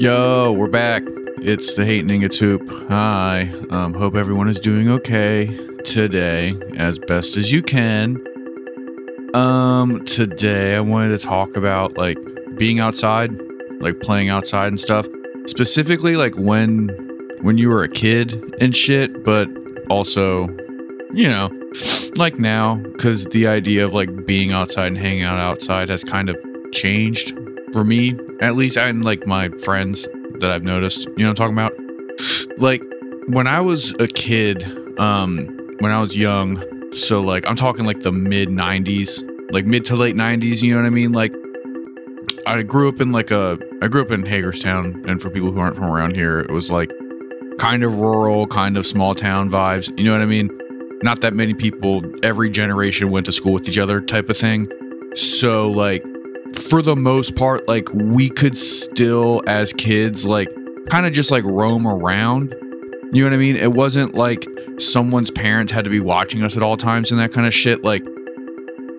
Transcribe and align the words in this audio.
Yo, 0.00 0.52
we're 0.52 0.68
back. 0.68 1.02
It's 1.38 1.74
the 1.74 1.84
Hatening 1.84 2.22
It's 2.22 2.38
Hoop. 2.38 2.70
Hi. 2.88 3.52
Um, 3.70 3.94
hope 3.94 4.14
everyone 4.14 4.48
is 4.48 4.60
doing 4.60 4.88
okay 4.90 5.46
today, 5.82 6.54
as 6.76 7.00
best 7.00 7.36
as 7.36 7.50
you 7.50 7.62
can. 7.62 8.24
Um, 9.34 10.04
today 10.04 10.76
I 10.76 10.80
wanted 10.80 11.18
to 11.18 11.26
talk 11.26 11.56
about 11.56 11.98
like 11.98 12.16
being 12.56 12.78
outside, 12.78 13.32
like 13.80 13.98
playing 13.98 14.28
outside 14.28 14.68
and 14.68 14.78
stuff. 14.78 15.04
Specifically, 15.46 16.14
like 16.14 16.36
when 16.36 16.90
when 17.40 17.58
you 17.58 17.68
were 17.68 17.82
a 17.82 17.88
kid 17.88 18.54
and 18.60 18.76
shit, 18.76 19.24
but 19.24 19.48
also, 19.90 20.46
you 21.12 21.26
know, 21.26 21.50
like 22.14 22.38
now, 22.38 22.76
because 22.76 23.24
the 23.24 23.48
idea 23.48 23.84
of 23.84 23.94
like 23.94 24.24
being 24.24 24.52
outside 24.52 24.86
and 24.86 24.98
hanging 24.98 25.24
out 25.24 25.40
outside 25.40 25.88
has 25.88 26.04
kind 26.04 26.30
of 26.30 26.36
changed 26.70 27.36
for 27.72 27.84
me, 27.84 28.16
at 28.40 28.56
least, 28.56 28.76
and 28.76 29.04
like 29.04 29.26
my 29.26 29.48
friends 29.64 30.08
that 30.40 30.50
I've 30.50 30.64
noticed. 30.64 31.06
You 31.16 31.24
know 31.24 31.30
what 31.30 31.40
I'm 31.40 31.54
talking 31.54 31.58
about? 31.58 32.58
Like 32.58 32.82
when 33.28 33.46
I 33.46 33.60
was 33.60 33.92
a 34.00 34.06
kid, 34.08 34.64
um, 34.98 35.46
when 35.80 35.92
I 35.92 36.00
was 36.00 36.16
young, 36.16 36.62
so 36.92 37.20
like 37.20 37.46
I'm 37.46 37.56
talking 37.56 37.84
like 37.84 38.00
the 38.00 38.12
mid 38.12 38.48
90s, 38.48 39.22
like 39.52 39.66
mid 39.66 39.84
to 39.86 39.96
late 39.96 40.16
90s, 40.16 40.62
you 40.62 40.74
know 40.74 40.80
what 40.80 40.86
I 40.86 40.90
mean? 40.90 41.12
Like 41.12 41.32
I 42.46 42.62
grew 42.62 42.88
up 42.88 43.00
in 43.00 43.12
like 43.12 43.30
a 43.30 43.58
I 43.82 43.88
grew 43.88 44.02
up 44.02 44.10
in 44.10 44.24
Hagerstown, 44.24 45.04
and 45.06 45.20
for 45.20 45.30
people 45.30 45.52
who 45.52 45.60
aren't 45.60 45.76
from 45.76 45.84
around 45.84 46.16
here, 46.16 46.40
it 46.40 46.50
was 46.50 46.70
like 46.70 46.90
kind 47.58 47.82
of 47.84 48.00
rural, 48.00 48.46
kind 48.46 48.76
of 48.76 48.86
small 48.86 49.14
town 49.14 49.50
vibes. 49.50 49.96
You 49.98 50.04
know 50.04 50.12
what 50.12 50.22
I 50.22 50.26
mean? 50.26 50.50
Not 51.02 51.20
that 51.20 51.34
many 51.34 51.54
people 51.54 52.02
every 52.24 52.50
generation 52.50 53.10
went 53.10 53.26
to 53.26 53.32
school 53.32 53.52
with 53.52 53.68
each 53.68 53.78
other 53.78 54.00
type 54.00 54.28
of 54.30 54.36
thing. 54.36 54.68
So 55.14 55.70
like 55.70 56.04
for 56.58 56.82
the 56.82 56.96
most 56.96 57.36
part, 57.36 57.66
like 57.68 57.88
we 57.92 58.28
could 58.28 58.58
still 58.58 59.42
as 59.46 59.72
kids 59.72 60.26
like 60.26 60.48
kind 60.90 61.06
of 61.06 61.12
just 61.12 61.30
like 61.30 61.44
roam 61.44 61.86
around. 61.86 62.54
You 63.12 63.24
know 63.24 63.30
what 63.30 63.34
I 63.34 63.38
mean? 63.38 63.56
It 63.56 63.72
wasn't 63.72 64.14
like 64.14 64.46
someone's 64.78 65.30
parents 65.30 65.72
had 65.72 65.84
to 65.84 65.90
be 65.90 66.00
watching 66.00 66.42
us 66.42 66.56
at 66.56 66.62
all 66.62 66.76
times 66.76 67.10
and 67.10 67.20
that 67.20 67.32
kind 67.32 67.46
of 67.46 67.54
shit. 67.54 67.82
Like 67.82 68.04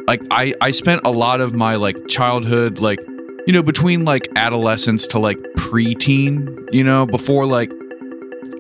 like 0.08 0.22
I 0.32 0.54
I 0.62 0.72
spent 0.72 1.02
a 1.06 1.12
lot 1.12 1.42
of 1.42 1.54
my 1.54 1.76
like 1.76 2.08
childhood 2.08 2.80
like 2.80 3.00
you 3.46 3.54
know 3.54 3.62
between 3.62 4.06
like 4.06 4.28
adolescence 4.36 5.06
to 5.08 5.20
like 5.20 5.38
preteen, 5.58 6.68
you 6.72 6.84
know, 6.84 7.06
before 7.06 7.46
like 7.46 7.72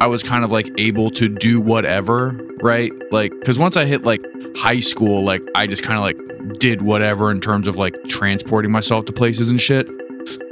I 0.01 0.07
was 0.07 0.23
kind 0.23 0.43
of 0.43 0.51
like 0.51 0.69
able 0.77 1.09
to 1.11 1.27
do 1.27 1.59
whatever, 1.59 2.39
right? 2.61 2.91
Like 3.11 3.33
cuz 3.43 3.59
once 3.59 3.77
I 3.77 3.85
hit 3.85 4.03
like 4.03 4.23
high 4.55 4.79
school, 4.79 5.23
like 5.23 5.41
I 5.55 5.67
just 5.67 5.83
kind 5.83 5.97
of 5.97 6.03
like 6.03 6.59
did 6.59 6.81
whatever 6.81 7.31
in 7.31 7.41
terms 7.41 7.67
of 7.67 7.77
like 7.77 7.95
transporting 8.07 8.71
myself 8.71 9.05
to 9.05 9.13
places 9.13 9.49
and 9.49 9.59
shit. 9.59 9.87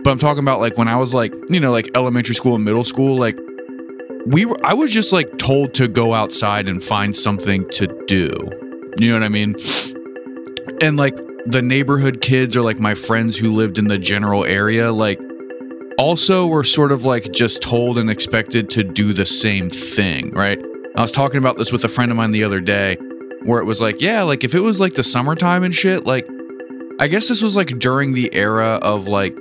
But 0.04 0.12
I'm 0.12 0.20
talking 0.20 0.44
about 0.44 0.60
like 0.60 0.78
when 0.78 0.88
I 0.88 0.98
was 0.98 1.14
like, 1.14 1.34
you 1.50 1.60
know, 1.60 1.72
like 1.72 1.90
elementary 1.96 2.36
school 2.36 2.56
and 2.56 2.64
middle 2.64 2.84
school, 2.84 3.18
like 3.18 3.38
we 4.26 4.46
were 4.46 4.58
I 4.66 4.74
was 4.74 4.92
just 4.92 5.14
like 5.14 5.38
told 5.38 5.74
to 5.76 5.88
go 5.88 6.14
outside 6.14 6.68
and 6.68 6.84
find 6.84 7.16
something 7.16 7.68
to 7.72 7.88
do. 8.08 8.32
You 9.00 9.12
know 9.12 9.20
what 9.20 9.24
I 9.24 9.30
mean? 9.30 9.56
And 10.82 10.98
like 10.98 11.16
the 11.46 11.62
neighborhood 11.62 12.22
kids 12.22 12.56
or 12.58 12.62
like 12.62 12.80
my 12.80 12.94
friends 12.94 13.38
who 13.38 13.54
lived 13.54 13.78
in 13.78 13.88
the 13.88 13.98
general 13.98 14.44
area, 14.44 14.92
like 14.92 15.20
also 15.98 16.48
were 16.48 16.64
sort 16.64 16.92
of 16.92 17.04
like 17.04 17.32
just 17.32 17.62
told 17.62 17.98
and 17.98 18.10
expected 18.10 18.70
to 18.72 18.84
do 18.84 19.14
the 19.14 19.26
same 19.26 19.70
thing, 19.70 20.32
right? 20.32 20.60
I 20.96 21.02
was 21.02 21.12
talking 21.12 21.38
about 21.38 21.58
this 21.58 21.72
with 21.72 21.84
a 21.84 21.90
friend 21.90 22.12
of 22.12 22.18
mine 22.18 22.32
the 22.32 22.44
other 22.44 22.62
day 22.62 22.98
where 23.44 23.60
it 23.60 23.66
was 23.66 23.82
like, 23.82 24.02
yeah, 24.02 24.24
like 24.24 24.44
if 24.44 24.54
it 24.56 24.60
was 24.60 24.80
like 24.80 24.94
the 24.94 25.04
summertime 25.04 25.64
and 25.64 25.74
shit, 25.74 26.06
like 26.06 26.28
I 27.00 27.08
guess 27.08 27.28
this 27.28 27.42
was 27.42 27.56
like 27.56 27.80
during 27.80 28.14
the 28.14 28.34
era 28.34 28.80
of 28.82 29.08
like 29.08 29.36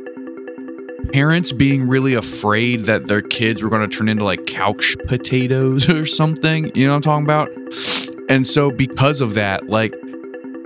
parents 1.12 1.52
being 1.52 1.88
really 1.88 2.14
afraid 2.14 2.82
that 2.82 3.06
their 3.06 3.22
kids 3.22 3.62
were 3.62 3.70
going 3.70 3.88
to 3.88 3.96
turn 3.96 4.08
into 4.08 4.24
like 4.24 4.46
couch 4.46 4.96
potatoes 5.06 5.88
or 5.90 6.04
something. 6.04 6.70
You 6.74 6.86
know 6.86 6.92
what 6.92 7.06
I'm 7.06 7.24
talking 7.24 7.24
about? 7.24 7.50
And 8.28 8.46
so 8.46 8.70
because 8.70 9.20
of 9.20 9.34
that, 9.34 9.68
like 9.68 9.94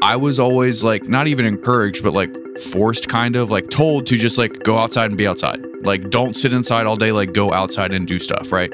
I 0.02 0.16
was 0.16 0.40
always 0.40 0.82
like 0.82 1.08
not 1.08 1.28
even 1.28 1.44
encouraged, 1.44 2.02
but 2.02 2.14
like 2.14 2.34
forced 2.58 3.08
kind 3.08 3.36
of 3.36 3.50
like 3.50 3.70
told 3.70 4.06
to 4.08 4.16
just 4.16 4.38
like 4.38 4.62
go 4.62 4.78
outside 4.78 5.06
and 5.06 5.16
be 5.16 5.26
outside. 5.26 5.64
Like 5.82 6.10
don't 6.10 6.36
sit 6.36 6.52
inside 6.52 6.86
all 6.86 6.96
day, 6.96 7.12
like 7.12 7.32
go 7.32 7.52
outside 7.52 7.92
and 7.92 8.06
do 8.06 8.18
stuff, 8.18 8.52
right? 8.52 8.72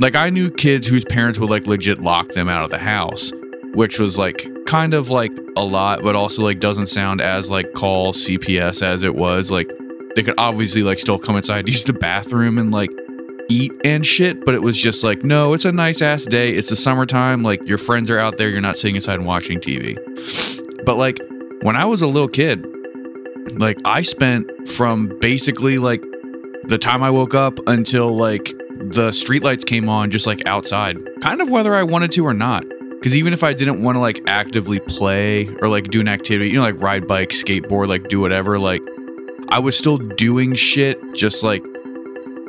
Like 0.00 0.14
I 0.14 0.30
knew 0.30 0.50
kids 0.50 0.86
whose 0.86 1.04
parents 1.04 1.38
would 1.38 1.50
like 1.50 1.66
legit 1.66 2.00
lock 2.00 2.28
them 2.32 2.48
out 2.48 2.64
of 2.64 2.70
the 2.70 2.78
house, 2.78 3.32
which 3.74 3.98
was 3.98 4.18
like 4.18 4.46
kind 4.66 4.94
of 4.94 5.10
like 5.10 5.32
a 5.56 5.62
lot, 5.64 6.02
but 6.02 6.16
also 6.16 6.42
like 6.42 6.60
doesn't 6.60 6.88
sound 6.88 7.20
as 7.20 7.50
like 7.50 7.72
call 7.74 8.12
CPS 8.12 8.82
as 8.82 9.02
it 9.02 9.14
was. 9.14 9.50
Like 9.50 9.70
they 10.16 10.22
could 10.22 10.34
obviously 10.38 10.82
like 10.82 10.98
still 10.98 11.18
come 11.18 11.36
inside, 11.36 11.66
use 11.68 11.84
the 11.84 11.92
bathroom 11.92 12.58
and 12.58 12.70
like 12.70 12.90
eat 13.48 13.72
and 13.84 14.06
shit, 14.06 14.44
but 14.44 14.54
it 14.54 14.62
was 14.62 14.78
just 14.78 15.02
like, 15.02 15.24
no, 15.24 15.52
it's 15.52 15.64
a 15.64 15.72
nice 15.72 16.02
ass 16.02 16.24
day. 16.24 16.52
It's 16.52 16.70
the 16.70 16.76
summertime. 16.76 17.42
Like 17.42 17.66
your 17.66 17.78
friends 17.78 18.10
are 18.10 18.18
out 18.18 18.38
there. 18.38 18.48
You're 18.48 18.60
not 18.60 18.78
sitting 18.78 18.96
inside 18.96 19.14
and 19.14 19.26
watching 19.26 19.58
TV. 19.58 19.96
But 20.84 20.96
like 20.96 21.18
when 21.62 21.76
I 21.76 21.84
was 21.84 22.02
a 22.02 22.06
little 22.06 22.28
kid, 22.28 22.64
like 23.56 23.78
I 23.84 24.02
spent 24.02 24.46
from 24.68 25.18
basically 25.20 25.78
like 25.78 26.02
the 26.70 26.78
time 26.78 27.02
I 27.02 27.10
woke 27.10 27.34
up 27.34 27.58
until 27.66 28.16
like 28.16 28.46
the 28.78 29.10
streetlights 29.10 29.66
came 29.66 29.88
on 29.88 30.10
just 30.10 30.26
like 30.26 30.46
outside, 30.46 30.96
kind 31.20 31.40
of 31.40 31.50
whether 31.50 31.74
I 31.74 31.82
wanted 31.82 32.12
to 32.12 32.24
or 32.24 32.32
not. 32.32 32.64
Because 32.90 33.16
even 33.16 33.32
if 33.32 33.42
I 33.42 33.52
didn't 33.52 33.82
want 33.82 33.96
to 33.96 34.00
like 34.00 34.22
actively 34.26 34.78
play 34.78 35.48
or 35.60 35.68
like 35.68 35.90
do 35.90 36.00
an 36.00 36.08
activity, 36.08 36.50
you 36.50 36.56
know, 36.56 36.62
like 36.62 36.80
ride 36.80 37.08
bike, 37.08 37.30
skateboard, 37.30 37.88
like 37.88 38.08
do 38.08 38.20
whatever, 38.20 38.58
like 38.58 38.82
I 39.48 39.58
was 39.58 39.76
still 39.76 39.98
doing 39.98 40.54
shit 40.54 40.98
just 41.14 41.42
like 41.42 41.64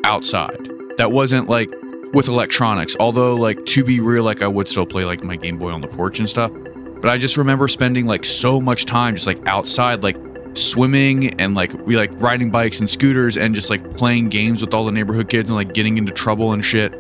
outside. 0.04 0.70
That 0.98 1.12
wasn't 1.12 1.50
like 1.50 1.74
with 2.14 2.28
electronics. 2.28 2.96
Although, 3.00 3.36
like, 3.36 3.66
to 3.68 3.84
be 3.84 4.00
real, 4.00 4.24
like 4.24 4.44
I 4.44 4.48
would 4.48 4.68
still 4.68 4.86
play 4.86 5.04
like 5.04 5.24
my 5.24 5.36
Game 5.36 5.58
Boy 5.58 5.72
on 5.72 5.82
the 5.82 5.88
porch 5.88 6.20
and 6.20 6.30
stuff. 6.30 6.52
But 7.02 7.10
I 7.10 7.18
just 7.18 7.38
remember 7.38 7.68
spending 7.68 8.06
like 8.06 8.24
so 8.24 8.62
much 8.62 8.86
time 8.86 9.16
just 9.16 9.26
like 9.26 9.48
outside, 9.48 10.04
like 10.04 10.18
swimming 10.54 11.40
and 11.40 11.56
like 11.56 11.74
we 11.86 11.96
like 11.96 12.12
riding 12.16 12.52
bikes 12.52 12.80
and 12.80 12.90
scooters 12.90 13.38
and 13.38 13.56
just 13.56 13.70
like 13.70 13.98
playing 13.98 14.30
games 14.30 14.62
with 14.62 14.74
all 14.74 14.86
the 14.86 14.92
neighborhood 14.92 15.30
kids 15.30 15.50
and 15.50 15.56
like 15.56 15.74
getting 15.74 15.98
into 15.98 16.12
trouble 16.12 16.54
and 16.54 16.64
shit. 16.64 16.92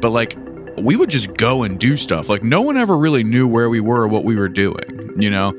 But 0.00 0.10
like 0.10 0.36
we 0.78 0.96
would 0.96 1.10
just 1.10 1.34
go 1.34 1.62
and 1.62 1.78
do 1.78 1.96
stuff. 1.96 2.28
Like 2.28 2.42
no 2.42 2.60
one 2.62 2.76
ever 2.76 2.96
really 2.96 3.24
knew 3.24 3.46
where 3.46 3.68
we 3.68 3.80
were 3.80 4.02
or 4.02 4.08
what 4.08 4.24
we 4.24 4.36
were 4.36 4.48
doing, 4.48 5.12
you 5.16 5.30
know? 5.30 5.52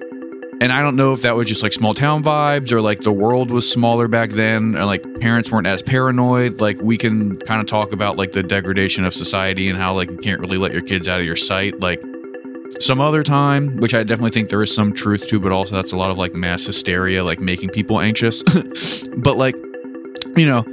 And 0.61 0.71
I 0.71 0.81
don't 0.81 0.95
know 0.95 1.11
if 1.11 1.23
that 1.23 1.35
was 1.35 1.47
just 1.47 1.61
like 1.61 1.73
small 1.73 1.93
town 1.93 2.23
vibes 2.23 2.71
or 2.71 2.79
like 2.79 3.01
the 3.01 3.11
world 3.11 3.51
was 3.51 3.69
smaller 3.69 4.07
back 4.07 4.29
then 4.29 4.75
and 4.75 4.85
like 4.85 5.03
parents 5.19 5.51
weren't 5.51 5.67
as 5.67 5.81
paranoid. 5.81 6.61
Like 6.61 6.79
we 6.81 6.97
can 6.97 7.35
kind 7.35 7.59
of 7.59 7.67
talk 7.67 7.91
about 7.91 8.17
like 8.17 8.31
the 8.31 8.43
degradation 8.43 9.03
of 9.03 9.13
society 9.13 9.67
and 9.67 9.77
how 9.77 9.93
like 9.93 10.09
you 10.09 10.17
can't 10.17 10.39
really 10.39 10.57
let 10.57 10.71
your 10.71 10.81
kids 10.81 11.07
out 11.07 11.19
of 11.19 11.25
your 11.25 11.35
sight. 11.35 11.79
Like 11.81 12.01
some 12.79 12.99
other 13.01 13.23
time, 13.23 13.77
which 13.77 13.93
I 13.93 14.03
definitely 14.03 14.31
think 14.31 14.49
there 14.49 14.61
is 14.63 14.73
some 14.73 14.93
truth 14.93 15.27
to, 15.27 15.39
but 15.39 15.51
also 15.51 15.75
that's 15.75 15.93
a 15.93 15.97
lot 15.97 16.11
of 16.11 16.17
like 16.17 16.33
mass 16.33 16.65
hysteria, 16.65 17.23
like 17.23 17.39
making 17.39 17.69
people 17.69 17.99
anxious. 17.99 18.43
but 19.17 19.37
like, 19.37 19.55
you 20.35 20.45
know, 20.45 20.65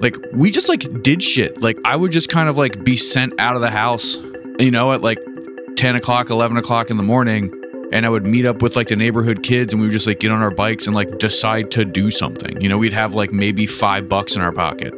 like 0.00 0.16
we 0.32 0.50
just 0.50 0.68
like 0.68 1.02
did 1.02 1.22
shit. 1.22 1.60
Like 1.60 1.78
I 1.84 1.96
would 1.96 2.12
just 2.12 2.28
kind 2.28 2.48
of 2.48 2.56
like 2.58 2.84
be 2.84 2.96
sent 2.96 3.38
out 3.38 3.56
of 3.56 3.62
the 3.62 3.70
house, 3.70 4.16
you 4.58 4.70
know, 4.70 4.92
at 4.92 5.02
like 5.02 5.18
10 5.76 5.96
o'clock, 5.96 6.30
11 6.30 6.56
o'clock 6.56 6.90
in 6.90 6.96
the 6.96 7.02
morning. 7.02 7.52
And 7.92 8.04
I 8.04 8.10
would 8.10 8.24
meet 8.24 8.44
up 8.44 8.60
with 8.60 8.76
like 8.76 8.88
the 8.88 8.96
neighborhood 8.96 9.42
kids 9.42 9.72
and 9.72 9.80
we 9.80 9.86
would 9.86 9.92
just 9.92 10.06
like 10.06 10.20
get 10.20 10.30
on 10.30 10.42
our 10.42 10.50
bikes 10.50 10.86
and 10.86 10.94
like 10.94 11.18
decide 11.18 11.70
to 11.72 11.84
do 11.84 12.10
something. 12.10 12.60
You 12.60 12.68
know, 12.68 12.76
we'd 12.76 12.92
have 12.92 13.14
like 13.14 13.32
maybe 13.32 13.66
five 13.66 14.08
bucks 14.08 14.36
in 14.36 14.42
our 14.42 14.52
pocket. 14.52 14.92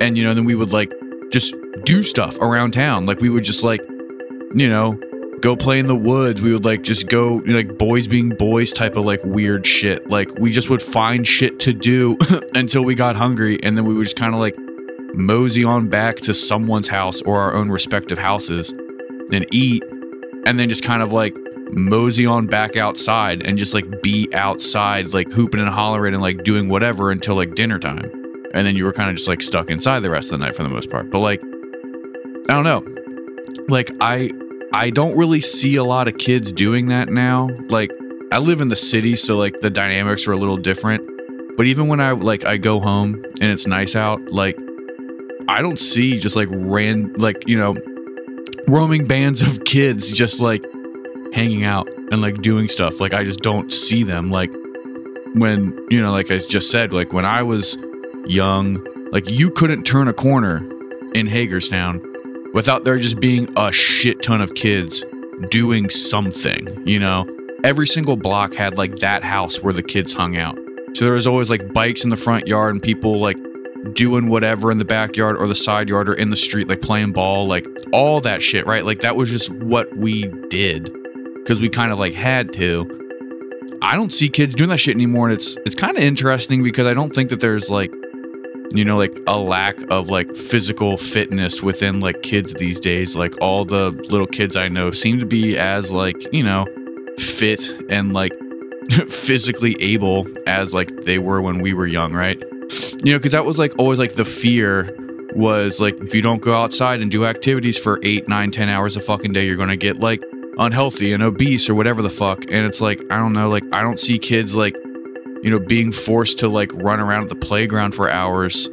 And, 0.00 0.18
you 0.18 0.24
know, 0.24 0.34
then 0.34 0.44
we 0.44 0.54
would 0.54 0.72
like 0.72 0.92
just 1.30 1.54
do 1.84 2.02
stuff 2.02 2.38
around 2.38 2.72
town. 2.72 3.06
Like 3.06 3.20
we 3.20 3.30
would 3.30 3.44
just 3.44 3.64
like, 3.64 3.80
you 4.54 4.68
know, 4.68 5.00
go 5.42 5.56
play 5.56 5.78
in 5.78 5.88
the 5.88 5.96
woods. 5.96 6.40
We 6.40 6.52
would 6.52 6.64
like 6.64 6.82
just 6.82 7.08
go 7.08 7.42
like 7.44 7.76
boys 7.76 8.06
being 8.06 8.30
boys 8.30 8.72
type 8.72 8.96
of 8.96 9.04
like 9.04 9.20
weird 9.24 9.66
shit. 9.66 10.08
Like 10.08 10.30
we 10.38 10.52
just 10.52 10.70
would 10.70 10.82
find 10.82 11.26
shit 11.26 11.60
to 11.60 11.74
do 11.74 12.16
until 12.54 12.84
we 12.84 12.94
got 12.94 13.16
hungry 13.16 13.62
and 13.62 13.76
then 13.76 13.84
we 13.84 13.92
would 13.92 14.04
just 14.04 14.16
kind 14.16 14.32
of 14.32 14.40
like 14.40 14.56
mosey 15.14 15.64
on 15.64 15.88
back 15.88 16.16
to 16.16 16.32
someone's 16.32 16.88
house 16.88 17.20
or 17.22 17.38
our 17.38 17.54
own 17.54 17.70
respective 17.70 18.18
houses 18.18 18.70
and 19.30 19.44
eat 19.52 19.82
and 20.46 20.58
then 20.58 20.68
just 20.68 20.82
kind 20.82 21.02
of 21.02 21.12
like 21.12 21.36
mosey 21.72 22.24
on 22.24 22.46
back 22.46 22.76
outside 22.76 23.42
and 23.42 23.58
just 23.58 23.74
like 23.74 24.02
be 24.02 24.28
outside 24.32 25.12
like 25.12 25.30
hooping 25.32 25.60
and 25.60 25.68
hollering 25.68 26.14
and 26.14 26.22
like 26.22 26.42
doing 26.44 26.68
whatever 26.68 27.10
until 27.10 27.34
like 27.34 27.54
dinner 27.54 27.78
time 27.78 28.10
and 28.54 28.66
then 28.66 28.76
you 28.76 28.84
were 28.84 28.92
kind 28.92 29.10
of 29.10 29.16
just 29.16 29.28
like 29.28 29.42
stuck 29.42 29.70
inside 29.70 30.00
the 30.00 30.10
rest 30.10 30.32
of 30.32 30.38
the 30.38 30.44
night 30.44 30.54
for 30.54 30.62
the 30.62 30.68
most 30.68 30.90
part 30.90 31.10
but 31.10 31.18
like 31.18 31.42
i 32.48 32.52
don't 32.52 32.64
know 32.64 32.84
like 33.68 33.90
i 34.00 34.30
I 34.74 34.90
don't 34.90 35.16
really 35.16 35.40
see 35.40 35.76
a 35.76 35.84
lot 35.84 36.08
of 36.08 36.18
kids 36.18 36.52
doing 36.52 36.88
that 36.88 37.08
now. 37.08 37.50
Like 37.68 37.90
I 38.32 38.38
live 38.38 38.60
in 38.60 38.68
the 38.68 38.76
city, 38.76 39.16
so 39.16 39.36
like 39.36 39.60
the 39.60 39.70
dynamics 39.70 40.26
are 40.26 40.32
a 40.32 40.36
little 40.36 40.56
different. 40.56 41.08
But 41.56 41.66
even 41.66 41.88
when 41.88 42.00
I 42.00 42.12
like 42.12 42.44
I 42.44 42.56
go 42.56 42.80
home 42.80 43.22
and 43.40 43.50
it's 43.50 43.66
nice 43.66 43.94
out, 43.94 44.20
like 44.30 44.58
I 45.48 45.60
don't 45.60 45.78
see 45.78 46.18
just 46.18 46.36
like 46.36 46.48
ran 46.50 47.12
like, 47.14 47.46
you 47.46 47.58
know, 47.58 47.76
roaming 48.68 49.06
bands 49.06 49.42
of 49.42 49.64
kids 49.64 50.10
just 50.10 50.40
like 50.40 50.64
hanging 51.34 51.64
out 51.64 51.88
and 52.10 52.22
like 52.22 52.40
doing 52.40 52.68
stuff. 52.68 53.00
Like 53.00 53.12
I 53.12 53.24
just 53.24 53.40
don't 53.40 53.72
see 53.72 54.02
them 54.02 54.30
like 54.30 54.50
when, 55.34 55.78
you 55.90 56.00
know, 56.00 56.12
like 56.12 56.30
I 56.30 56.38
just 56.38 56.70
said, 56.70 56.92
like 56.92 57.12
when 57.12 57.24
I 57.24 57.42
was 57.42 57.76
young 58.26 58.82
Like 59.12 59.28
you 59.30 59.50
couldn't 59.50 59.84
turn 59.84 60.08
a 60.08 60.14
corner 60.14 60.66
in 61.14 61.26
Hagerstown 61.26 62.00
without 62.54 62.84
there 62.84 62.98
just 62.98 63.20
being 63.20 63.52
a 63.56 63.72
shit 63.72 64.22
ton 64.22 64.40
of 64.40 64.54
kids 64.54 65.04
doing 65.50 65.90
something, 65.90 66.86
you 66.86 66.98
know? 66.98 67.26
Every 67.64 67.86
single 67.86 68.16
block 68.16 68.54
had 68.54 68.76
like 68.76 68.96
that 68.96 69.24
house 69.24 69.62
where 69.62 69.72
the 69.72 69.82
kids 69.82 70.12
hung 70.12 70.36
out. 70.36 70.58
So 70.94 71.04
there 71.04 71.14
was 71.14 71.26
always 71.26 71.48
like 71.48 71.72
bikes 71.72 72.04
in 72.04 72.10
the 72.10 72.16
front 72.16 72.46
yard 72.46 72.74
and 72.74 72.82
people 72.82 73.20
like 73.20 73.36
doing 73.94 74.28
whatever 74.28 74.70
in 74.70 74.78
the 74.78 74.84
backyard 74.84 75.36
or 75.36 75.46
the 75.46 75.54
side 75.54 75.88
yard 75.88 76.08
or 76.08 76.14
in 76.14 76.30
the 76.30 76.36
street, 76.36 76.68
like 76.68 76.82
playing 76.82 77.12
ball, 77.12 77.46
like 77.46 77.66
all 77.92 78.20
that 78.20 78.42
shit, 78.42 78.66
right? 78.66 78.84
Like 78.84 79.00
that 79.00 79.16
was 79.16 79.30
just 79.30 79.50
what 79.50 79.96
we 79.96 80.24
did 80.48 80.92
because 81.36 81.60
we 81.60 81.68
kind 81.68 81.92
of 81.92 81.98
like 81.98 82.14
had 82.14 82.52
to. 82.54 82.98
I 83.80 83.96
don't 83.96 84.12
see 84.12 84.28
kids 84.28 84.54
doing 84.54 84.70
that 84.70 84.78
shit 84.78 84.94
anymore, 84.94 85.28
and 85.28 85.34
it's 85.34 85.56
it's 85.66 85.74
kind 85.74 85.96
of 85.96 86.04
interesting 86.04 86.62
because 86.62 86.86
I 86.86 86.94
don't 86.94 87.12
think 87.12 87.30
that 87.30 87.40
there's 87.40 87.68
like, 87.68 87.92
you 88.74 88.84
know, 88.84 88.96
like 88.96 89.16
a 89.26 89.38
lack 89.38 89.76
of 89.90 90.08
like 90.08 90.34
physical 90.36 90.96
fitness 90.96 91.62
within 91.62 92.00
like 92.00 92.22
kids 92.22 92.54
these 92.54 92.80
days. 92.80 93.16
Like 93.16 93.34
all 93.40 93.64
the 93.64 93.90
little 94.08 94.26
kids 94.26 94.56
I 94.56 94.68
know 94.68 94.90
seem 94.90 95.18
to 95.18 95.26
be 95.26 95.58
as 95.58 95.90
like 95.90 96.32
you 96.32 96.42
know 96.42 96.66
fit 97.18 97.68
and 97.90 98.12
like 98.12 98.32
physically 99.08 99.76
able 99.80 100.26
as 100.46 100.74
like 100.74 100.88
they 101.02 101.18
were 101.18 101.42
when 101.42 101.60
we 101.60 101.74
were 101.74 101.86
young, 101.86 102.12
right? 102.12 102.42
You 103.04 103.12
know, 103.12 103.18
because 103.18 103.32
that 103.32 103.44
was 103.44 103.58
like 103.58 103.78
always 103.78 103.98
like 103.98 104.14
the 104.14 104.24
fear 104.24 104.96
was 105.34 105.80
like 105.80 105.94
if 106.00 106.14
you 106.14 106.22
don't 106.22 106.42
go 106.42 106.54
outside 106.54 107.00
and 107.00 107.10
do 107.10 107.24
activities 107.24 107.78
for 107.78 108.00
eight, 108.02 108.28
nine, 108.28 108.50
ten 108.50 108.68
hours 108.68 108.96
a 108.96 109.00
fucking 109.00 109.32
day, 109.32 109.46
you're 109.46 109.56
gonna 109.56 109.76
get 109.76 110.00
like 110.00 110.22
unhealthy 110.58 111.12
and 111.12 111.22
obese 111.22 111.68
or 111.68 111.74
whatever 111.74 112.02
the 112.02 112.10
fuck. 112.10 112.42
And 112.44 112.66
it's 112.66 112.80
like, 112.80 113.00
I 113.10 113.16
don't 113.16 113.32
know, 113.32 113.48
like 113.48 113.64
I 113.72 113.82
don't 113.82 113.98
see 113.98 114.18
kids 114.18 114.54
like, 114.54 114.76
you 115.42 115.50
know, 115.50 115.58
being 115.58 115.92
forced 115.92 116.38
to 116.38 116.48
like 116.48 116.72
run 116.74 117.00
around 117.00 117.28
the 117.28 117.34
playground 117.34 117.94
for 117.94 118.08
hours 118.08 118.68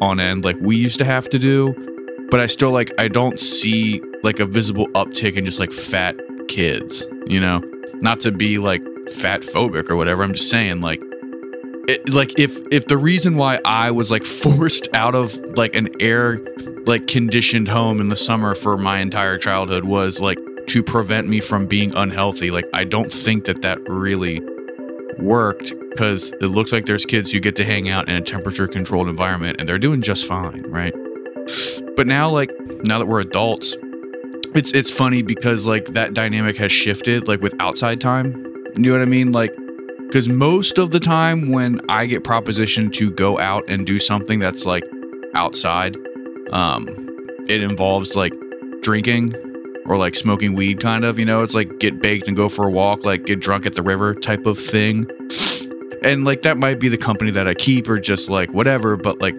on 0.00 0.20
end 0.20 0.44
like 0.44 0.56
we 0.60 0.76
used 0.76 0.98
to 0.98 1.04
have 1.04 1.28
to 1.30 1.38
do. 1.38 1.74
But 2.30 2.40
I 2.40 2.46
still 2.46 2.70
like 2.70 2.92
I 2.98 3.08
don't 3.08 3.38
see 3.38 4.02
like 4.22 4.40
a 4.40 4.46
visible 4.46 4.86
uptick 4.88 5.36
in 5.36 5.44
just 5.44 5.58
like 5.58 5.72
fat 5.72 6.16
kids, 6.48 7.06
you 7.26 7.40
know? 7.40 7.62
Not 8.00 8.20
to 8.20 8.32
be 8.32 8.58
like 8.58 8.82
fat 9.12 9.42
phobic 9.42 9.88
or 9.88 9.96
whatever. 9.96 10.22
I'm 10.22 10.34
just 10.34 10.50
saying 10.50 10.80
like 10.80 11.00
it, 11.88 12.08
like 12.08 12.38
if 12.38 12.58
if 12.70 12.86
the 12.86 12.98
reason 12.98 13.36
why 13.36 13.60
I 13.64 13.90
was 13.92 14.10
like 14.10 14.24
forced 14.26 14.88
out 14.92 15.14
of 15.14 15.34
like 15.56 15.74
an 15.74 15.88
air 16.00 16.40
like 16.86 17.06
conditioned 17.06 17.68
home 17.68 18.00
in 18.00 18.08
the 18.08 18.16
summer 18.16 18.54
for 18.54 18.76
my 18.76 18.98
entire 18.98 19.38
childhood 19.38 19.84
was 19.84 20.20
like 20.20 20.38
to 20.66 20.82
prevent 20.82 21.28
me 21.28 21.40
from 21.40 21.66
being 21.66 21.94
unhealthy, 21.94 22.50
like 22.50 22.66
I 22.74 22.84
don't 22.84 23.10
think 23.10 23.46
that 23.46 23.62
that 23.62 23.78
really 23.88 24.42
worked 25.18 25.72
because 25.98 26.32
it 26.34 26.46
looks 26.46 26.70
like 26.70 26.86
there's 26.86 27.04
kids 27.04 27.32
who 27.32 27.40
get 27.40 27.56
to 27.56 27.64
hang 27.64 27.88
out 27.88 28.08
in 28.08 28.14
a 28.14 28.20
temperature 28.20 28.68
controlled 28.68 29.08
environment 29.08 29.56
and 29.58 29.68
they're 29.68 29.80
doing 29.80 30.00
just 30.00 30.26
fine, 30.26 30.62
right? 30.68 30.94
But 31.96 32.06
now 32.06 32.30
like 32.30 32.52
now 32.84 33.00
that 33.00 33.06
we're 33.06 33.18
adults, 33.18 33.76
it's 34.54 34.70
it's 34.74 34.92
funny 34.92 35.22
because 35.22 35.66
like 35.66 35.86
that 35.94 36.14
dynamic 36.14 36.56
has 36.58 36.70
shifted 36.70 37.26
like 37.26 37.40
with 37.40 37.52
outside 37.58 38.00
time. 38.00 38.32
You 38.76 38.82
know 38.82 38.92
what 38.92 39.02
I 39.02 39.06
mean? 39.06 39.32
Like 39.32 39.52
because 40.06 40.28
most 40.28 40.78
of 40.78 40.92
the 40.92 41.00
time 41.00 41.50
when 41.50 41.80
I 41.88 42.06
get 42.06 42.22
propositioned 42.22 42.92
to 42.92 43.10
go 43.10 43.36
out 43.40 43.68
and 43.68 43.84
do 43.84 43.98
something 43.98 44.38
that's 44.38 44.64
like 44.64 44.84
outside, 45.34 45.96
um, 46.52 46.86
it 47.48 47.60
involves 47.60 48.14
like 48.14 48.32
drinking 48.82 49.34
or 49.86 49.96
like 49.96 50.14
smoking 50.14 50.54
weed, 50.54 50.80
kind 50.80 51.04
of. 51.04 51.18
You 51.18 51.24
know, 51.24 51.42
it's 51.42 51.54
like 51.54 51.80
get 51.80 52.00
baked 52.00 52.28
and 52.28 52.36
go 52.36 52.48
for 52.48 52.68
a 52.68 52.70
walk, 52.70 53.04
like 53.04 53.26
get 53.26 53.40
drunk 53.40 53.66
at 53.66 53.74
the 53.74 53.82
river 53.82 54.14
type 54.14 54.46
of 54.46 54.60
thing. 54.60 55.04
And 56.02 56.24
like 56.24 56.42
that 56.42 56.56
might 56.56 56.78
be 56.78 56.88
the 56.88 56.96
company 56.96 57.30
that 57.32 57.48
I 57.48 57.54
keep 57.54 57.88
or 57.88 57.98
just 57.98 58.28
like 58.28 58.52
whatever, 58.52 58.96
but 58.96 59.20
like, 59.20 59.34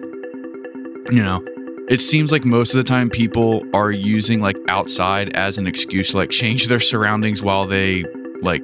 you 1.10 1.22
know, 1.22 1.44
it 1.88 2.00
seems 2.00 2.30
like 2.30 2.44
most 2.44 2.72
of 2.72 2.78
the 2.78 2.84
time 2.84 3.10
people 3.10 3.64
are 3.74 3.90
using 3.90 4.40
like 4.40 4.56
outside 4.68 5.34
as 5.36 5.58
an 5.58 5.66
excuse 5.66 6.10
to 6.10 6.18
like 6.18 6.30
change 6.30 6.68
their 6.68 6.78
surroundings 6.78 7.42
while 7.42 7.66
they 7.66 8.04
like 8.42 8.62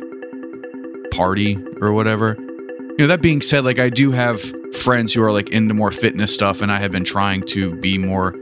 party 1.10 1.58
or 1.80 1.92
whatever. 1.92 2.36
You 2.38 2.96
know, 2.98 3.06
that 3.08 3.22
being 3.22 3.40
said, 3.40 3.64
like 3.64 3.78
I 3.78 3.88
do 3.88 4.12
have 4.12 4.40
friends 4.74 5.12
who 5.12 5.22
are 5.22 5.32
like 5.32 5.50
into 5.50 5.74
more 5.74 5.90
fitness 5.90 6.32
stuff, 6.32 6.62
and 6.62 6.70
I 6.70 6.78
have 6.78 6.92
been 6.92 7.04
trying 7.04 7.42
to 7.48 7.74
be 7.76 7.98
more, 7.98 8.34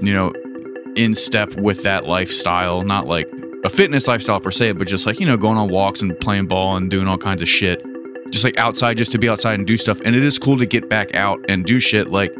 you 0.00 0.12
know, 0.12 0.32
in 0.96 1.14
step 1.14 1.54
with 1.54 1.82
that 1.84 2.06
lifestyle. 2.06 2.82
Not 2.82 3.06
like 3.06 3.30
a 3.64 3.70
fitness 3.70 4.08
lifestyle 4.08 4.40
per 4.40 4.50
se, 4.50 4.72
but 4.72 4.88
just 4.88 5.06
like, 5.06 5.20
you 5.20 5.26
know, 5.26 5.36
going 5.36 5.58
on 5.58 5.68
walks 5.68 6.02
and 6.02 6.18
playing 6.20 6.46
ball 6.46 6.76
and 6.76 6.90
doing 6.90 7.08
all 7.08 7.18
kinds 7.18 7.40
of 7.40 7.48
shit. 7.48 7.83
Just 8.34 8.42
like 8.42 8.58
outside, 8.58 8.96
just 8.96 9.12
to 9.12 9.18
be 9.18 9.28
outside 9.28 9.54
and 9.54 9.64
do 9.64 9.76
stuff. 9.76 10.00
And 10.04 10.16
it 10.16 10.24
is 10.24 10.40
cool 10.40 10.58
to 10.58 10.66
get 10.66 10.88
back 10.88 11.14
out 11.14 11.38
and 11.48 11.64
do 11.64 11.78
shit. 11.78 12.10
Like, 12.10 12.32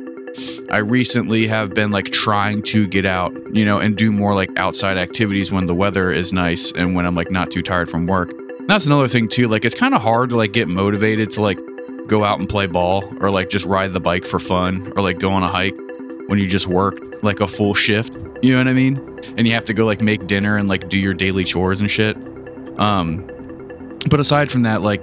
I 0.69 0.79
recently 0.79 1.47
have 1.47 1.73
been 1.73 1.93
like 1.93 2.07
trying 2.11 2.65
to 2.65 2.89
get 2.89 3.07
out, 3.07 3.33
you 3.55 3.65
know, 3.65 3.79
and 3.79 3.97
do 3.97 4.11
more 4.11 4.35
like 4.35 4.51
outside 4.59 4.99
activities 4.99 5.53
when 5.53 5.69
the 5.69 5.75
weather 5.75 6.11
is 6.11 6.33
nice 6.33 6.73
and 6.73 6.97
when 6.97 7.07
I'm 7.07 7.15
like 7.15 7.31
not 7.31 7.53
too 7.53 7.63
tired 7.63 7.89
from 7.89 8.09
work. 8.09 8.33
That's 8.67 8.87
another 8.87 9.07
thing 9.07 9.29
too. 9.29 9.47
Like 9.47 9.65
it's 9.65 9.77
kind 9.77 9.95
of 9.95 10.03
hard 10.03 10.31
to 10.31 10.37
like 10.37 10.53
get 10.53 10.67
motivated 10.67 11.31
to 11.31 11.43
like 11.43 11.61
go 12.09 12.25
out 12.25 12.41
and 12.41 12.49
play 12.49 12.67
ball 12.67 13.05
or 13.21 13.31
like 13.31 13.49
just 13.49 13.65
ride 13.65 13.93
the 13.93 14.01
bike 14.01 14.25
for 14.25 14.41
fun 14.41 14.93
or 14.97 15.03
like 15.05 15.21
go 15.21 15.31
on 15.31 15.45
a 15.45 15.49
hike 15.49 15.77
when 16.27 16.41
you 16.41 16.49
just 16.49 16.67
work 16.67 16.97
like 17.23 17.39
a 17.39 17.47
full 17.47 17.73
shift. 17.73 18.13
You 18.43 18.51
know 18.51 18.59
what 18.59 18.67
I 18.67 18.73
mean? 18.73 18.97
And 19.37 19.47
you 19.47 19.55
have 19.55 19.65
to 19.67 19.75
go 19.75 19.87
like 19.87 20.01
make 20.01 20.27
dinner 20.27 20.57
and 20.57 20.69
like 20.69 20.89
do 20.89 20.99
your 20.99 21.15
daily 21.15 21.45
chores 21.45 21.81
and 21.81 21.89
shit. 21.89 22.17
Um 22.81 23.31
but 24.11 24.19
aside 24.19 24.51
from 24.51 24.63
that 24.63 24.83
like 24.83 25.01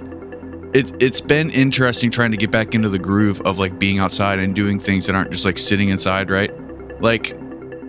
it 0.74 1.02
it's 1.02 1.20
been 1.20 1.50
interesting 1.50 2.10
trying 2.10 2.30
to 2.30 2.36
get 2.36 2.50
back 2.50 2.74
into 2.74 2.88
the 2.88 2.98
groove 2.98 3.40
of 3.42 3.58
like 3.58 3.78
being 3.78 3.98
outside 3.98 4.38
and 4.38 4.54
doing 4.54 4.80
things 4.80 5.06
that 5.06 5.14
aren't 5.14 5.30
just 5.30 5.44
like 5.44 5.58
sitting 5.58 5.90
inside, 5.90 6.30
right? 6.30 6.50
Like 7.00 7.36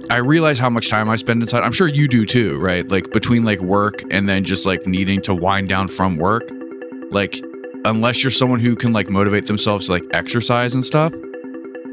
I 0.10 0.18
realize 0.18 0.60
how 0.60 0.70
much 0.70 0.90
time 0.90 1.10
I 1.10 1.16
spend 1.16 1.42
inside. 1.42 1.64
I'm 1.64 1.72
sure 1.72 1.88
you 1.88 2.08
do 2.08 2.26
too, 2.26 2.60
right? 2.60 2.88
Like 2.88 3.12
between 3.12 3.44
like 3.44 3.60
work 3.62 4.04
and 4.12 4.28
then 4.28 4.44
just 4.44 4.66
like 4.66 4.86
needing 4.86 5.22
to 5.22 5.34
wind 5.34 5.70
down 5.70 5.88
from 5.88 6.18
work. 6.18 6.50
Like 7.12 7.42
unless 7.86 8.24
you're 8.24 8.32
someone 8.32 8.60
who 8.60 8.76
can 8.76 8.92
like 8.92 9.10
motivate 9.10 9.48
themselves 9.48 9.86
to 9.86 9.94
like 9.94 10.04
exercise 10.12 10.74
and 10.74 10.84
stuff, 10.84 11.14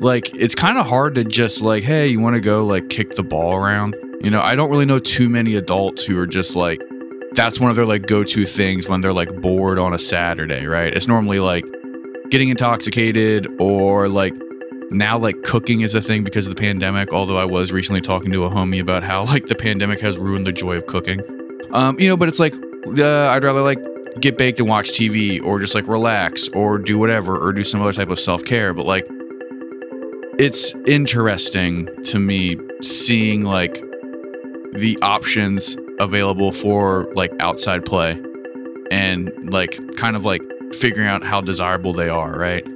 like 0.01 0.35
it's 0.35 0.55
kind 0.55 0.79
of 0.79 0.87
hard 0.87 1.15
to 1.15 1.25
just 1.25 1.63
like, 1.63 1.85
hey, 1.85 2.09
you 2.09 2.19
want 2.19 2.35
to 2.35 2.41
go 2.41 2.67
like 2.67 2.89
kick 2.89 3.13
the 3.13 3.23
ball 3.23 3.55
around? 3.55 3.95
You 4.23 4.31
know, 4.31 4.41
I 4.41 4.57
don't 4.57 4.71
really 4.71 4.87
know 4.87 4.99
too 4.99 5.29
many 5.29 5.55
adults 5.55 6.05
who 6.05 6.19
are 6.19 6.27
just 6.27 6.57
like 6.57 6.81
that's 7.35 7.61
one 7.61 7.71
of 7.71 7.77
their 7.77 7.87
like 7.87 8.07
go-to 8.07 8.45
things 8.47 8.89
when 8.89 9.01
they're 9.01 9.13
like 9.13 9.41
bored 9.41 9.79
on 9.79 9.95
a 9.95 9.99
Saturday, 9.99 10.67
right? 10.67 10.93
It's 10.93 11.07
normally 11.07 11.39
like 11.39 11.65
getting 12.31 12.49
intoxicated 12.49 13.49
or 13.61 14.09
like 14.09 14.35
now 14.91 15.19
like 15.19 15.43
cooking 15.43 15.83
is 15.83 15.95
a 15.95 16.03
thing 16.03 16.25
because 16.25 16.47
of 16.47 16.55
the 16.55 16.61
pandemic 16.61 17.13
although 17.13 17.37
i 17.37 17.45
was 17.45 17.73
recently 17.73 18.01
talking 18.01 18.33
to 18.33 18.45
a 18.45 18.51
homie 18.51 18.81
about 18.81 19.03
how 19.03 19.25
like 19.25 19.47
the 19.47 19.55
pandemic 19.55 20.01
has 20.01 20.19
ruined 20.19 20.47
the 20.47 20.53
joy 20.53 20.77
of 20.77 20.87
cooking 20.87 21.21
um 21.73 21.99
you 22.01 22.09
know 22.09 22.17
but 22.17 22.29
it's 22.29 22.41
like 22.41 22.55
uh, 22.99 23.29
i'd 23.29 23.45
rather 23.45 23.63
like 23.63 23.79
get 24.21 24.37
baked 24.37 24.59
and 24.59 24.69
watch 24.69 24.91
tv 24.91 25.43
or 25.45 25.61
just 25.61 25.75
like 25.75 25.87
relax 25.87 26.49
or 26.55 26.79
do 26.79 26.99
whatever 26.99 27.39
or 27.39 27.53
do 27.53 27.63
some 27.63 27.81
other 27.81 27.93
type 27.93 28.11
of 28.11 28.19
self-care 28.19 28.75
but 28.75 28.85
like 28.85 29.07
it's 30.39 30.75
interesting 30.87 31.89
to 32.03 32.19
me 32.19 32.57
seeing 32.83 33.43
like 33.43 33.75
the 34.73 34.99
options 35.03 35.77
available 36.01 36.51
for 36.51 37.07
like 37.15 37.33
outside 37.39 37.87
play 37.87 38.21
and 38.91 39.31
like 39.53 39.79
kind 39.97 40.17
of 40.17 40.25
like 40.25 40.43
figuring 40.73 41.09
out 41.09 41.23
how 41.23 41.41
desirable 41.41 41.93
they 41.93 42.09
are 42.09 42.37
right 42.37 42.67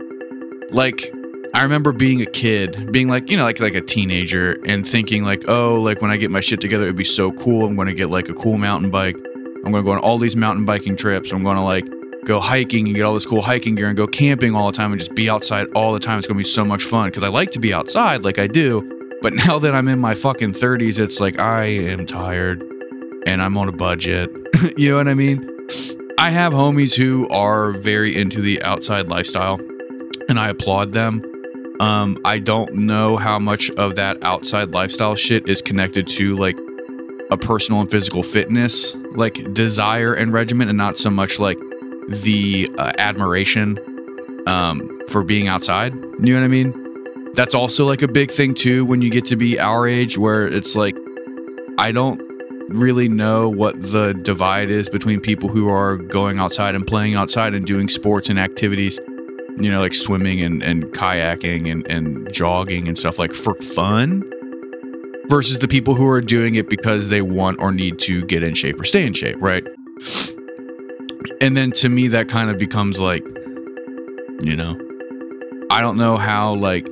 like 0.70 1.10
I 1.54 1.62
remember 1.62 1.92
being 1.92 2.20
a 2.20 2.26
kid, 2.26 2.90
being 2.90 3.06
like, 3.08 3.30
you 3.30 3.36
know, 3.36 3.44
like 3.44 3.60
like 3.60 3.74
a 3.74 3.80
teenager 3.80 4.56
and 4.66 4.86
thinking 4.86 5.22
like, 5.22 5.44
oh, 5.46 5.80
like 5.80 6.02
when 6.02 6.10
I 6.10 6.16
get 6.16 6.32
my 6.32 6.40
shit 6.40 6.60
together, 6.60 6.82
it'd 6.82 6.96
be 6.96 7.04
so 7.04 7.30
cool. 7.30 7.66
I'm 7.66 7.76
to 7.76 7.94
get 7.94 8.10
like 8.10 8.28
a 8.28 8.34
cool 8.34 8.58
mountain 8.58 8.90
bike. 8.90 9.16
I'm 9.64 9.72
to 9.72 9.82
go 9.84 9.92
on 9.92 9.98
all 9.98 10.18
these 10.18 10.34
mountain 10.34 10.64
biking 10.64 10.96
trips. 10.96 11.30
I'm 11.30 11.44
to 11.44 11.60
like 11.60 11.84
go 12.24 12.40
hiking 12.40 12.86
and 12.86 12.96
get 12.96 13.04
all 13.04 13.14
this 13.14 13.24
cool 13.24 13.40
hiking 13.40 13.76
gear 13.76 13.86
and 13.86 13.96
go 13.96 14.08
camping 14.08 14.56
all 14.56 14.66
the 14.66 14.76
time 14.76 14.90
and 14.90 14.98
just 14.98 15.14
be 15.14 15.30
outside 15.30 15.68
all 15.76 15.92
the 15.92 16.00
time. 16.00 16.18
It's 16.18 16.26
to 16.26 16.34
be 16.34 16.42
so 16.42 16.64
much 16.64 16.82
fun 16.82 17.08
because 17.08 17.22
I 17.22 17.28
like 17.28 17.52
to 17.52 17.60
be 17.60 17.72
outside 17.72 18.24
like 18.24 18.40
I 18.40 18.48
do. 18.48 18.90
But 19.22 19.32
now 19.46 19.60
that 19.60 19.76
I'm 19.76 19.86
in 19.86 20.00
my 20.00 20.16
fucking 20.16 20.54
30s, 20.54 20.98
it's 20.98 21.20
like 21.20 21.38
I 21.38 21.66
am 21.66 22.04
tired 22.04 22.64
and 23.34 23.42
I'm 23.42 23.58
on 23.58 23.68
a 23.68 23.72
budget. 23.72 24.30
you 24.76 24.90
know 24.90 24.96
what 24.96 25.08
I 25.08 25.14
mean? 25.14 25.50
I 26.18 26.30
have 26.30 26.52
homies 26.52 26.94
who 26.96 27.28
are 27.30 27.72
very 27.72 28.16
into 28.16 28.40
the 28.40 28.62
outside 28.62 29.08
lifestyle 29.08 29.58
and 30.28 30.38
I 30.38 30.48
applaud 30.50 30.92
them. 30.92 31.20
Um, 31.80 32.16
I 32.24 32.38
don't 32.38 32.72
know 32.74 33.16
how 33.16 33.40
much 33.40 33.70
of 33.72 33.96
that 33.96 34.22
outside 34.22 34.70
lifestyle 34.70 35.16
shit 35.16 35.48
is 35.48 35.60
connected 35.60 36.06
to 36.06 36.36
like 36.36 36.56
a 37.32 37.36
personal 37.36 37.80
and 37.80 37.90
physical 37.90 38.22
fitness, 38.22 38.94
like 39.16 39.52
desire 39.52 40.14
and 40.14 40.32
regimen, 40.32 40.68
and 40.68 40.78
not 40.78 40.96
so 40.96 41.10
much 41.10 41.40
like 41.40 41.58
the 42.08 42.70
uh, 42.78 42.92
admiration 42.98 43.80
um, 44.46 44.88
for 45.08 45.24
being 45.24 45.48
outside. 45.48 45.92
You 45.92 46.34
know 46.34 46.36
what 46.36 46.44
I 46.44 46.48
mean? 46.48 47.32
That's 47.34 47.56
also 47.56 47.84
like 47.84 48.02
a 48.02 48.08
big 48.08 48.30
thing 48.30 48.54
too 48.54 48.84
when 48.84 49.02
you 49.02 49.10
get 49.10 49.24
to 49.26 49.36
be 49.36 49.58
our 49.58 49.88
age, 49.88 50.16
where 50.16 50.46
it's 50.46 50.76
like, 50.76 50.96
I 51.76 51.90
don't 51.90 52.23
really 52.68 53.08
know 53.08 53.48
what 53.48 53.80
the 53.80 54.14
divide 54.22 54.70
is 54.70 54.88
between 54.88 55.20
people 55.20 55.48
who 55.48 55.68
are 55.68 55.96
going 55.96 56.38
outside 56.38 56.74
and 56.74 56.86
playing 56.86 57.14
outside 57.14 57.54
and 57.54 57.66
doing 57.66 57.88
sports 57.88 58.28
and 58.28 58.38
activities 58.38 58.98
you 59.58 59.70
know, 59.70 59.80
like 59.80 59.94
swimming 59.94 60.40
and, 60.40 60.62
and 60.62 60.84
kayaking 60.86 61.70
and, 61.70 61.86
and 61.86 62.32
jogging 62.32 62.88
and 62.88 62.98
stuff 62.98 63.18
like 63.18 63.32
for 63.32 63.54
fun 63.56 64.22
versus 65.28 65.58
the 65.60 65.68
people 65.68 65.94
who 65.94 66.08
are 66.08 66.20
doing 66.20 66.56
it 66.56 66.68
because 66.68 67.08
they 67.08 67.22
want 67.22 67.58
or 67.60 67.72
need 67.72 67.98
to 67.98 68.24
get 68.26 68.42
in 68.42 68.54
shape 68.54 68.78
or 68.80 68.84
stay 68.84 69.06
in 69.06 69.14
shape, 69.14 69.36
right? 69.40 69.64
And 71.40 71.56
then 71.56 71.70
to 71.72 71.88
me, 71.88 72.08
that 72.08 72.28
kind 72.28 72.50
of 72.50 72.58
becomes 72.58 73.00
like, 73.00 73.24
you 74.42 74.56
know, 74.56 74.76
I 75.70 75.80
don't 75.80 75.96
know 75.96 76.16
how 76.16 76.54
like 76.54 76.86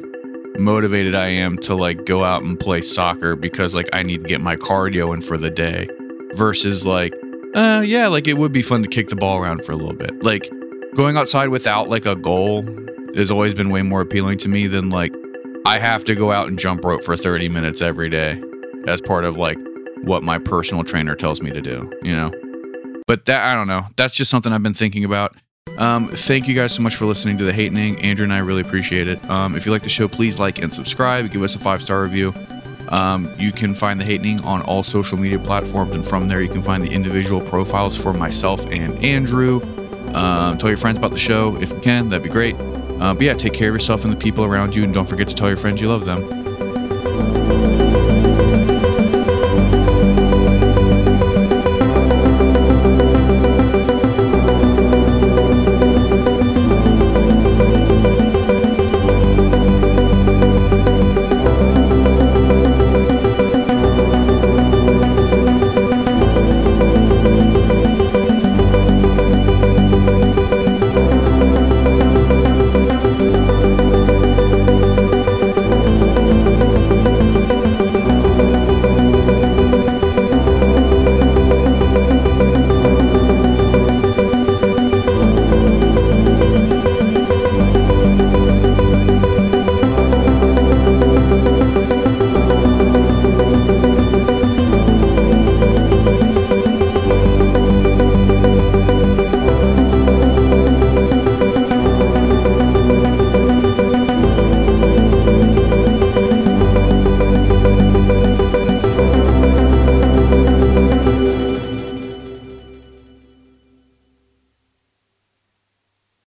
motivated 0.59 1.14
I 1.14 1.28
am 1.28 1.59
to 1.59 1.75
like 1.75 2.04
go 2.04 2.25
out 2.25 2.42
and 2.42 2.59
play 2.59 2.82
soccer 2.82 3.37
because 3.37 3.75
like 3.75 3.88
I 3.92 4.02
need 4.02 4.23
to 4.23 4.28
get 4.28 4.40
my 4.40 4.56
cardio 4.56 5.14
in 5.14 5.23
for 5.23 5.37
the 5.38 5.50
day 5.50 5.88
versus 6.35 6.87
like, 6.87 7.14
uh, 7.54 7.82
yeah, 7.85 8.06
like 8.06 8.26
it 8.26 8.38
would 8.38 8.52
be 8.52 8.62
fun 8.62 8.82
to 8.82 8.88
kick 8.88 9.09
the 9.09 9.16
ball 9.16 9.38
around 9.38 9.64
for 9.64 9.73
a 9.73 9.76
little 9.76 9.94
bit. 9.94 10.23
Like 10.23 10.50
going 10.94 11.16
outside 11.16 11.49
without 11.49 11.88
like 11.88 12.06
a 12.06 12.14
goal 12.14 12.66
has 13.14 13.30
always 13.30 13.54
been 13.54 13.71
way 13.71 13.82
more 13.82 14.00
appealing 14.00 14.38
to 14.38 14.49
me 14.49 14.66
than 14.66 14.90
like 14.90 15.12
I 15.66 15.78
have 15.78 16.04
to 16.04 16.14
go 16.14 16.32
out 16.32 16.49
and 16.49 16.59
jump 16.59 16.85
rope 16.85 17.04
for 17.04 17.16
30 17.16 17.49
minutes 17.49 17.82
every 17.82 18.09
day 18.09 18.40
as 18.87 19.00
part 19.00 19.25
of 19.25 19.37
like 19.37 19.59
what 20.02 20.23
my 20.23 20.38
personal 20.38 20.82
trainer 20.82 21.14
tells 21.14 21.40
me 21.40 21.50
to 21.50 21.61
do, 21.61 21.90
you 22.02 22.16
know? 22.16 22.30
But 23.06 23.26
that, 23.26 23.47
I 23.47 23.54
don't 23.54 23.68
know. 23.68 23.87
That's 23.97 24.14
just 24.14 24.30
something 24.30 24.52
I've 24.52 24.62
been 24.62 24.75
thinking 24.75 25.04
about. 25.04 25.37
Um, 25.78 26.09
thank 26.09 26.47
you 26.49 26.54
guys 26.54 26.73
so 26.73 26.83
much 26.83 26.97
for 26.97 27.07
listening 27.07 27.38
to 27.38 27.45
The 27.45 27.52
Hatening. 27.52 28.00
Andrew 28.02 28.25
and 28.25 28.33
I 28.33 28.38
really 28.38 28.61
appreciate 28.61 29.09
it. 29.09 29.25
Um, 29.28 29.57
if 29.57 29.66
you 29.66 29.73
like 29.73 29.83
the 29.83 29.88
show, 29.88 30.07
please 30.07 30.38
like 30.38 30.59
and 30.59 30.73
subscribe. 30.73 31.31
Give 31.31 31.42
us 31.42 31.54
a 31.54 31.59
five 31.59 31.83
star 31.83 32.02
review. 32.02 32.35
Um, 32.88 33.33
you 33.38 33.52
can 33.52 33.75
find 33.75 33.99
The 33.99 34.04
Hatening 34.04 34.40
on 34.42 34.62
all 34.62 34.83
social 34.83 35.19
media 35.19 35.38
platforms, 35.38 35.92
and 35.92 36.07
from 36.07 36.28
there, 36.28 36.42
you 36.42 36.49
can 36.49 36.62
find 36.62 36.85
the 36.85 36.90
individual 36.90 37.40
profiles 37.40 38.00
for 38.00 38.12
myself 38.12 38.64
and 38.66 38.92
Andrew. 39.02 39.61
Um, 40.14 40.59
tell 40.59 40.69
your 40.69 40.76
friends 40.76 40.99
about 40.99 41.11
the 41.11 41.19
show 41.19 41.57
if 41.57 41.71
you 41.71 41.81
can, 41.81 42.11
that'd 42.11 42.23
be 42.23 42.28
great. 42.28 42.54
Uh, 43.00 43.14
but 43.14 43.23
yeah, 43.23 43.33
take 43.33 43.54
care 43.54 43.71
of 43.71 43.75
yourself 43.75 44.04
and 44.04 44.12
the 44.12 44.16
people 44.16 44.45
around 44.45 44.76
you, 44.76 44.85
and 44.85 44.92
don't 44.92 45.09
forget 45.09 45.26
to 45.28 45.35
tell 45.35 45.49
your 45.49 45.57
friends 45.57 45.81
you 45.81 45.88
love 45.88 46.04
them. 46.04 46.21